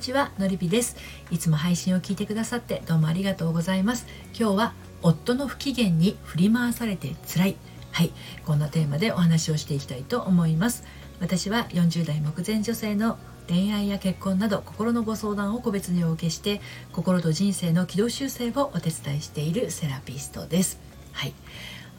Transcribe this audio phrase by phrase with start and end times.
[0.00, 0.96] ちはのりぴです。
[1.30, 4.06] いつも配信を聞いてくださってどうもありがとうございます。
[4.36, 4.72] 今日は
[5.02, 7.56] 夫の不機嫌に振り回されて辛い。
[7.92, 8.12] はい。
[8.46, 10.84] こんなテーマでお話をしていきたいと思います。
[11.20, 16.62] 私は40代目前女性の恋愛や結婚など心のご相談を個別にお受けして
[16.92, 20.80] 心と人生の軌道修正をお手伝いしているセラピストです。
[21.12, 21.34] はい。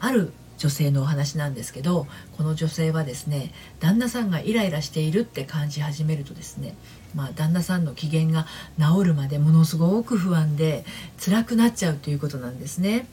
[0.00, 2.06] ある女性のお話なんですけど
[2.36, 6.74] この女性はですね旦那さんがイライラしているって感じ始めるとですね
[7.14, 8.46] まあ、旦那さんの機嫌が
[8.78, 10.84] 治るまでものすごく不安で
[11.22, 13.06] 辛くなっちゃうということなんですね。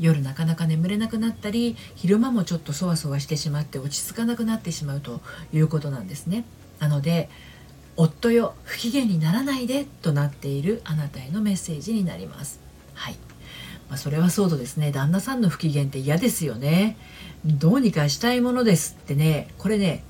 [0.00, 5.20] 夜なかなか眠れなくなったり昼間もちょっとそわそわしてしまって落ち着かなくなってしまうと
[5.52, 6.44] いうことなんですね。
[6.78, 7.28] なので
[7.96, 12.60] 夫よ不機嫌にならないでとなっているあなたへのメッセージになります。
[12.94, 13.16] はい。
[13.88, 16.96] まあ、それはそうとですね旦那さんの不機嫌って嫌ですよね。
[17.44, 18.96] どうにかしたいものです。
[19.00, 20.04] ってねこれね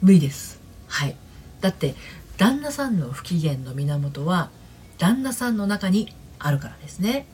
[0.00, 0.60] 無理です。
[0.88, 1.16] はい。
[1.60, 1.94] だって
[2.36, 4.50] 旦那さんの不機嫌の源は
[4.98, 7.26] 旦那さんの中にあるからですね。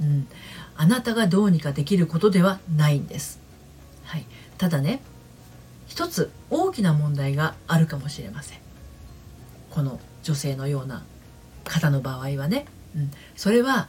[0.00, 0.28] うん。
[0.76, 3.40] あなたがどうにかできることではないんです。
[4.04, 4.26] はい。
[4.58, 5.00] ただね
[5.86, 8.58] 一つ大きな問題があるかもしれません。
[9.70, 11.02] この女性のような
[11.64, 13.88] 方の場合はね、うん、それは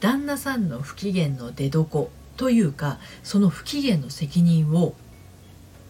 [0.00, 4.94] 旦那さんの不機嫌の出どこというかその不機嫌の責任を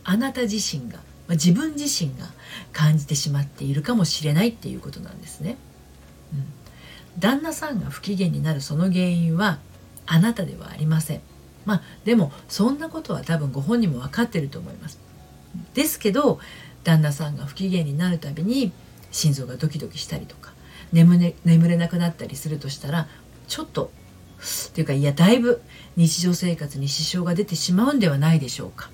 [0.05, 2.27] あなた自身がまあ自分自身が
[2.73, 5.57] 感じてしまっているかもしれないっていうことなんですね。
[6.33, 9.59] うん、旦那さんが不機嫌になるその原因は
[10.07, 11.21] あなたではありません。
[11.65, 15.01] まあでもそんなことは多分ご本人も分かってると思います。
[15.75, 16.39] ですけど
[16.85, 18.73] 旦那さんが不機嫌になるたびに
[19.11, 20.53] 心臓がドキドキしたりとか
[20.93, 23.09] 眠,、ね、眠れなくなったりするとしたら
[23.47, 23.91] ちょっと
[24.69, 25.63] っていうかいやだいぶ
[25.97, 28.91] 日常生活に支障が出てしまうんではないでしょうか。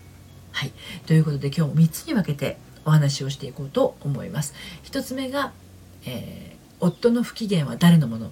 [0.53, 0.72] はい、
[1.06, 4.55] ということで今日3つに分けてお話をしていこうと思います。
[4.84, 5.53] 1つ目が、
[6.05, 8.30] えー、夫の不機嫌は誰のもの。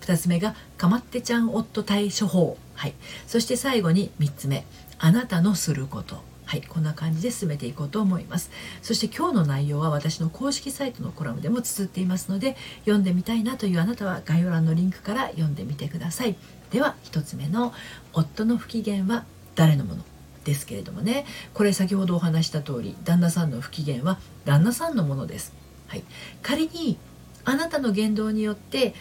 [0.00, 2.94] 2つ目がかまってちゃん夫対処法、はい、
[3.26, 4.66] そして最後に3つ目
[4.98, 6.33] あなたのすること。
[6.46, 8.50] はい、こんな感じで進めていこうと思います。
[8.82, 16.36] そして今日の内容は私の公式サイトのコラムでも綴っていますので、読んでみたいなというあなたは概要欄のリンクから読んでみてください。
[16.70, 17.72] では、1つ目の
[18.12, 20.04] 夫の不機嫌は誰のもの
[20.44, 25.54] ですけれどもね、これ先ほどお話した通り、旦那さんの不機嫌は旦那さんのものです。
[25.88, 26.04] はい、
[26.42, 26.98] 仮に
[27.44, 28.94] あなたの言動によって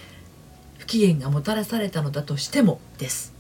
[0.77, 3.33] 不機嫌がもたらされたのだとしてもです。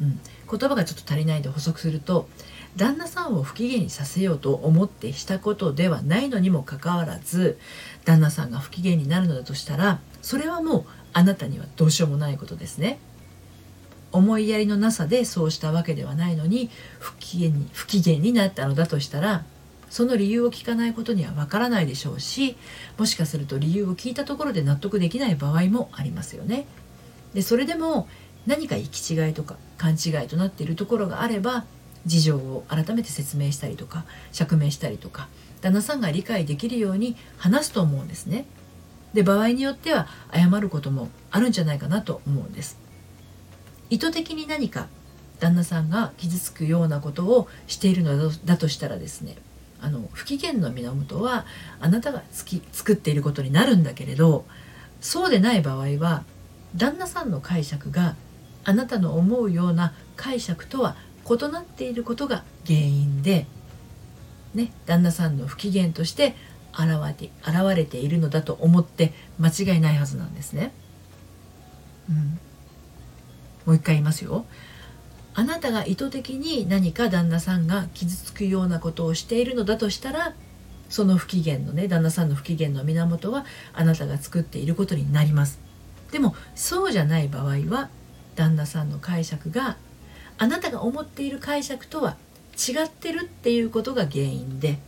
[0.00, 2.28] うん、言葉がちょっと足りないで補足すると
[2.76, 7.58] 旦那さんを不機嫌にさせようと思ってしたことではないのにもかかわらず
[8.04, 12.98] 旦那さんが不機嫌になるのだとしたらそれはもうあなたにはどうしようもないことですね。
[14.12, 19.44] 思いやりのなさでそうしたわけではないのに不機嫌に不機嫌になったのだとしたら
[19.90, 22.56] その理由を聞かないことにはわからないでしょうし
[22.98, 26.66] もしかすると理由を聞いたところで納得できない場合もありますよね。
[27.34, 28.08] でそれでも
[28.46, 31.64] 何か行き違いとか勘違いとなっているところがあれば
[32.06, 35.28] 事情を改めて説明したりとか釈明したりとか
[35.60, 38.46] 旦那さんが理解できるように話すと思うんですね。
[39.12, 42.78] で場合によっては謝ることもあるんじゃないかなと思うんです。
[43.90, 44.88] 意図的に何か
[45.40, 49.36] 旦那さんが傷つくようなことをしているのだとしたらですね
[49.80, 51.44] あの不機嫌の源は
[51.80, 54.44] あなたがつき作っていることになるんだけれど
[55.00, 56.24] そうでない場合は
[56.74, 58.16] 旦那さんの解釈が
[58.64, 60.96] あなたの思うような解釈とは
[61.28, 63.46] 異なっていることが原因で、
[64.54, 66.34] ね、旦那さんの不機嫌として
[66.72, 70.72] 現れて現れているのだと思って間違いないはずなんですね。
[72.08, 72.38] うん、
[73.66, 74.44] もう一回言いますよ。
[75.34, 80.34] あなたが意図的に何か旦那さんが傷つくようなことをしているのだとしたら
[80.88, 83.44] その不機嫌のね旦那さんの不機嫌の源は
[83.74, 85.60] あなたが作っていることになります
[86.10, 87.90] でもそうじゃない場合は
[88.34, 89.76] 旦那さんの解釈が
[90.38, 92.16] あなたが思っている解釈とは
[92.56, 94.78] 違ってるっていうことが原因で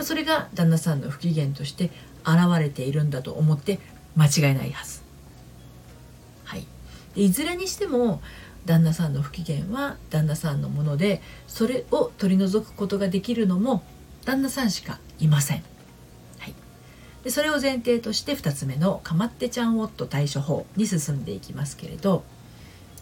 [0.00, 1.90] それが旦那さんの不機嫌として
[2.24, 3.78] 現れているんだと思って
[4.16, 5.02] 間違いないはず。
[6.44, 6.66] はい、
[7.14, 8.20] いずれにしても
[8.64, 13.84] 旦那さんの不機嫌は旦那さんのものでそれを取り除くことができるのも
[14.24, 15.62] 旦那さんしかいません。
[16.38, 16.54] はい、
[17.22, 22.24] でそれを前提として2つ目の「かまってちゃん夫対処法」に進んでいきますけれど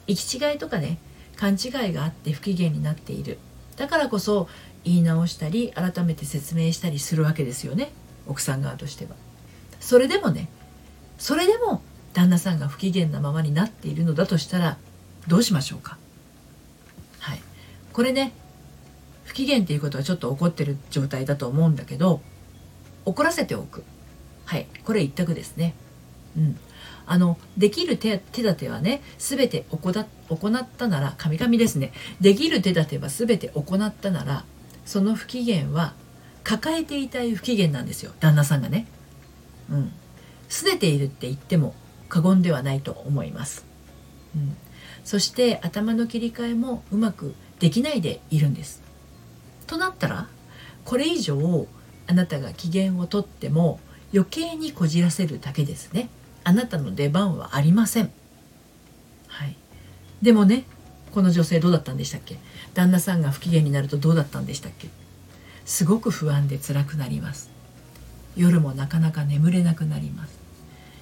[0.07, 0.99] 行き違いとかね
[1.37, 3.39] 勘違いがあって不機嫌になっている。
[3.77, 4.49] だからこそ
[4.85, 7.91] 言い直したり改めて説明したりするわけですよね。
[8.27, 9.13] 奥さん側としては。
[9.81, 10.49] それでもね
[11.19, 11.83] それでも
[12.13, 14.79] 旦那さんが不機嫌なままになっているのだとしたら
[15.27, 15.99] どうしましょうか。
[17.19, 17.41] はい。
[17.93, 18.33] これね
[19.25, 22.21] 不機嫌っていうことはちょっと怒ってる状態だと思うんだけど
[23.05, 23.85] 怒らせておく。
[24.45, 24.67] はい。
[24.85, 25.75] これ一択ですね。
[26.37, 26.59] うん。
[27.07, 31.93] あのできる手手立てはね全て行ったなら神々ですね。
[32.21, 34.45] できる手立ては全て行ったなら
[34.87, 35.95] その不機嫌は
[36.43, 38.13] 抱えていたい不機嫌なんですよ。
[38.21, 38.87] 旦那さんがね。
[39.71, 39.93] うん。
[40.49, 41.75] 拗ねているって言っても
[42.09, 43.65] 過言ではないと思います、
[44.37, 44.57] うん、
[45.05, 48.83] そして頭の切り替えもうまくできないでいるんです。
[49.67, 50.29] となったら
[50.85, 51.67] これ以上
[52.07, 53.81] あなたが機嫌をとっても
[54.13, 56.09] 余計にこじらせるだけですね。
[56.45, 58.11] あなたの出番はありません。
[59.27, 59.57] はい。
[60.23, 60.65] でもね
[61.13, 62.39] この女性どうだったんでしたっけ？
[62.75, 64.89] 旦那さんが不機嫌になるとどうだったんでしたっけ？
[65.65, 67.51] すごく不安で辛くなります。
[68.37, 70.39] 夜もなかなか眠れなくなります。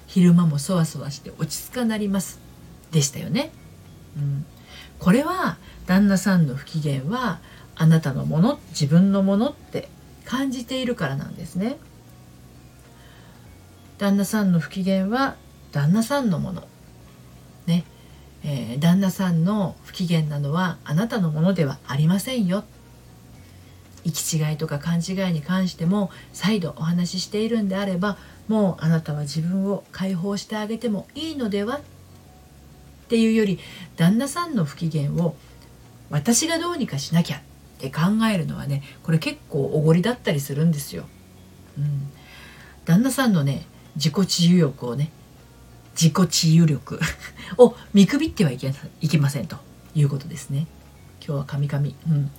[0.07, 2.39] 昼間もそわそわして落ち着かなります。
[2.91, 3.51] でしたよね、
[4.15, 4.45] うん、
[4.99, 5.57] これは
[5.87, 7.39] 旦那さんの不機嫌は
[7.75, 9.89] あなたのもの自分のものって
[10.25, 11.77] 感じているからなんですね。
[14.03, 15.37] 旦那さんの不機嫌は
[15.71, 16.67] 旦那さんのもの。
[17.67, 17.85] ね、
[18.43, 22.65] えー、旦那さんの不機嫌なのはあなたのものではありませんよ。
[24.03, 28.17] 行き違いとか勘違いに関しても再度お話ししているんであれば
[28.49, 31.77] もうあなたは自分を解放してあげてもいいのでは？
[31.77, 31.81] っ
[33.07, 33.57] ていうより
[33.95, 35.37] 旦那さんの不機嫌を
[36.09, 37.41] 私がどうにかしなきゃっ
[37.77, 41.05] て考えるのはねこれ結構おごりだったりするんですよ。
[41.77, 42.11] うん、
[42.83, 43.65] 旦那さんのね
[43.95, 45.11] 自己治癒力をね
[45.95, 46.99] 自己治癒力
[47.57, 49.57] を見くびってはいけいけませんと
[49.95, 50.67] いうことですね。
[51.25, 51.95] 今日はカミカミ。
[52.09, 52.31] うん。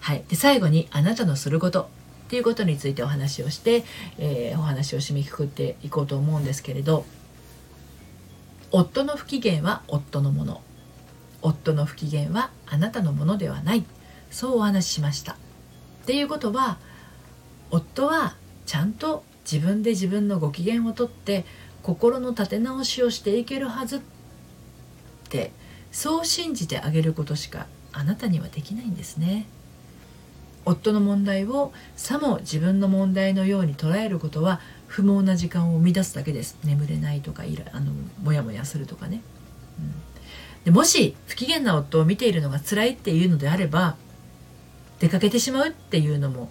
[0.00, 0.24] はい。
[0.28, 1.88] で、最後にあなたのすること
[2.26, 3.84] っていうことについてお話をして、
[4.18, 7.06] えー、お話を締めくくっていこうと思うんですけれど、
[8.72, 10.60] 夫の不機嫌は夫のもの。
[11.42, 13.84] 夫の不機嫌はあなたのものではない。
[14.30, 15.32] そうお話ししました。
[15.32, 15.36] っ
[16.06, 16.78] ていうことは、
[17.70, 18.34] 夫は
[18.66, 21.44] ちゃんと自分で自分のご機嫌をとって
[21.82, 24.00] 心の立て直しをしていけるはずっ
[25.28, 25.52] て
[25.92, 29.46] そう信じてあげることしかあなたにはできないんですね。
[30.64, 36.58] 夫の問題をさも自分の問題のように捉えることは不毛な時間を生み出すだけです。
[36.64, 39.22] 眠れないとかいらあのモヤモヤするとかね、
[39.78, 39.94] うん、
[40.64, 43.96] でもし不機嫌な夫を見ているのが辛いっていうのであれば
[44.98, 46.50] 出かけてしまうっていうのも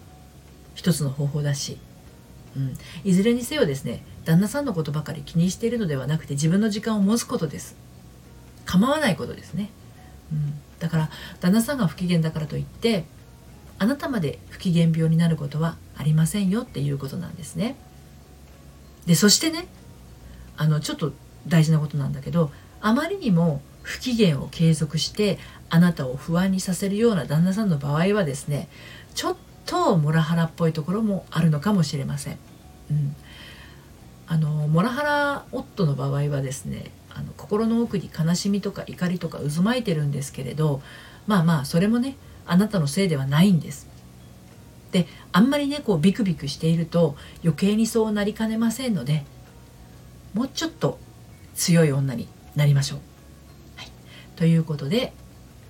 [0.76, 1.78] 一つの方法だし、
[2.56, 2.74] うん、
[3.04, 7.76] いずれにせよですね旦那さんのことばかり気にしているのではなくて自分の時間を持つことです。
[8.66, 9.70] 構わないことですね、
[10.32, 11.10] うん、だから
[11.40, 13.06] 旦那さんが不機嫌だからといって
[13.78, 17.76] あなたまで不機嫌病になることはありませんよっていうことなんですね。
[19.06, 19.68] でそしてね
[20.58, 21.14] あのちょっと
[21.48, 25.38] 大事なことなんだけどあまりにも不機嫌を継続して
[25.70, 28.68] あなたを不安にさせるような旦那さんの場合はですね
[29.14, 32.38] ちょっとモラハラっぽいところもあるのかもしれません。
[32.92, 33.16] うん、
[34.28, 40.82] あのモラハラ夫の場合はですねあの心の奥に悲しみとか怒りとか渦巻いてるんですけれど
[41.28, 42.16] まあまあそれもね
[42.46, 43.88] あなたのせいではないんです。
[44.92, 49.26] であんまりねこうビクビクしていると余計にそうなりかねませんので
[50.34, 51.00] もうちょっと
[51.54, 53.00] 強い女になりましょう。
[53.78, 53.92] はい、
[54.36, 55.12] ということで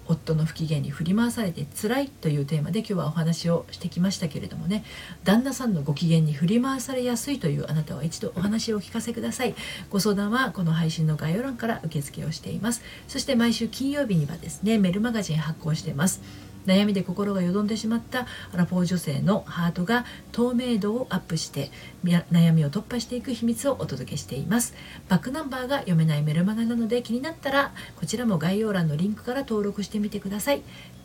[0.08, 4.84] 夫の不機嫌に振り回されて辛いというテーマで今日はお話をしてきましたけれどもね。
[5.24, 9.56] 旦那さんのご機嫌に振り回されやすいというあなたは一度お話をお聞かせください。
[9.90, 12.82] ご相談はこの配信の概要欄から受付をしています。
[13.08, 16.22] そして毎週金曜日にはですねメルマガジン発行しています。
[16.66, 21.72] 悩みで心がよどんでしまったアラフォー女性のハートが透明度をアップして
[22.04, 24.74] 悩みを突破していく秘密をお届けしています。
[25.08, 30.62] バックナンバーが読めないメルマガなので気になったらこちらも概要欄のリンクから登録してみてください。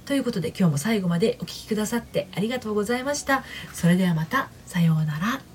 [0.07, 3.45] ということで今日も最後までお聴きくださってありがとうございました。
[3.73, 5.50] それではまたさようなら。